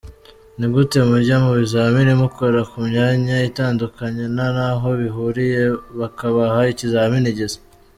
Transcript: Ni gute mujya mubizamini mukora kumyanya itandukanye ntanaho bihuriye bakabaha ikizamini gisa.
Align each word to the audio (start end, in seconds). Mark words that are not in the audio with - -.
Ni 0.57 0.67
gute 0.73 0.97
mujya 1.09 1.35
mubizamini 1.43 2.13
mukora 2.21 2.59
kumyanya 2.71 3.35
itandukanye 3.49 4.23
ntanaho 4.35 4.87
bihuriye 5.01 5.61
bakabaha 5.99 6.59
ikizamini 6.73 7.29
gisa. 7.39 7.59